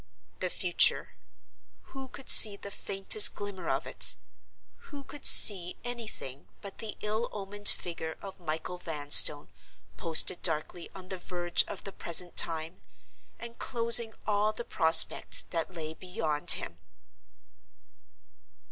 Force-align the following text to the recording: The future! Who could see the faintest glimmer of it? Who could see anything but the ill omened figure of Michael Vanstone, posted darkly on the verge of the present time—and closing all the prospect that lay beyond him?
The 0.39 0.49
future! 0.49 1.09
Who 1.93 2.07
could 2.07 2.27
see 2.27 2.55
the 2.57 2.71
faintest 2.71 3.35
glimmer 3.35 3.69
of 3.69 3.85
it? 3.85 4.15
Who 4.89 5.03
could 5.03 5.27
see 5.27 5.77
anything 5.83 6.47
but 6.59 6.79
the 6.79 6.97
ill 7.01 7.29
omened 7.31 7.69
figure 7.69 8.17
of 8.19 8.39
Michael 8.39 8.79
Vanstone, 8.79 9.49
posted 9.97 10.41
darkly 10.41 10.89
on 10.95 11.09
the 11.09 11.19
verge 11.19 11.63
of 11.67 11.83
the 11.83 11.91
present 11.93 12.35
time—and 12.35 13.59
closing 13.59 14.15
all 14.25 14.51
the 14.51 14.65
prospect 14.65 15.51
that 15.51 15.75
lay 15.75 15.93
beyond 15.93 16.49
him? 16.57 16.79